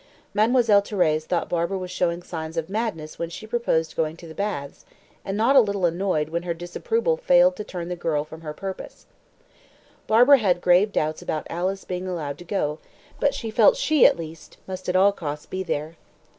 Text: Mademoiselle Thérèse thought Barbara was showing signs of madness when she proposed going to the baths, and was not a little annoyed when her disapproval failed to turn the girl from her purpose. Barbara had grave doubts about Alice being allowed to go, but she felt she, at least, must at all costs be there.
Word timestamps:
Mademoiselle 0.33 0.81
Thérèse 0.81 1.25
thought 1.25 1.47
Barbara 1.47 1.77
was 1.77 1.91
showing 1.91 2.23
signs 2.23 2.57
of 2.57 2.71
madness 2.71 3.19
when 3.19 3.29
she 3.29 3.45
proposed 3.45 3.95
going 3.95 4.17
to 4.17 4.27
the 4.27 4.33
baths, 4.33 4.83
and 5.23 5.35
was 5.35 5.37
not 5.37 5.55
a 5.55 5.59
little 5.61 5.85
annoyed 5.85 6.29
when 6.29 6.41
her 6.41 6.55
disapproval 6.55 7.17
failed 7.17 7.55
to 7.57 7.63
turn 7.63 7.87
the 7.87 7.95
girl 7.95 8.25
from 8.25 8.41
her 8.41 8.51
purpose. 8.51 9.05
Barbara 10.07 10.39
had 10.39 10.59
grave 10.59 10.91
doubts 10.91 11.21
about 11.21 11.45
Alice 11.51 11.83
being 11.83 12.07
allowed 12.07 12.39
to 12.39 12.45
go, 12.45 12.79
but 13.19 13.35
she 13.35 13.51
felt 13.51 13.77
she, 13.77 14.03
at 14.07 14.17
least, 14.17 14.57
must 14.65 14.89
at 14.89 14.95
all 14.95 15.11
costs 15.11 15.45
be 15.45 15.61
there. 15.61 15.97